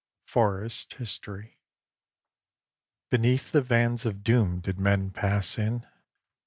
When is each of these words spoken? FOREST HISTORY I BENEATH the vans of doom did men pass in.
FOREST 0.25 0.95
HISTORY 0.95 1.57
I 1.59 1.59
BENEATH 3.11 3.51
the 3.51 3.61
vans 3.61 4.03
of 4.03 4.23
doom 4.23 4.59
did 4.59 4.79
men 4.79 5.11
pass 5.11 5.59
in. 5.59 5.85